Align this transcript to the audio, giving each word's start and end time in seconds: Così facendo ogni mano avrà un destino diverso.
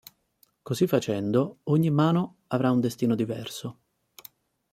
Così 0.63 0.87
facendo 0.87 1.59
ogni 1.65 1.91
mano 1.91 2.37
avrà 2.47 2.71
un 2.71 2.79
destino 2.79 3.13
diverso. 3.13 3.81